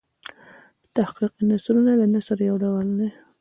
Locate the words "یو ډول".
2.49-2.87